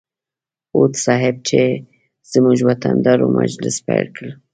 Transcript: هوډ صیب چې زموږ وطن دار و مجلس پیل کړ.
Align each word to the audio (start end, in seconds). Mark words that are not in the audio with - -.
هوډ 0.71 0.91
صیب 1.05 1.35
چې 1.47 1.61
زموږ 2.31 2.57
وطن 2.69 2.95
دار 3.05 3.19
و 3.23 3.27
مجلس 3.39 3.75
پیل 3.85 4.07
کړ. 4.15 4.27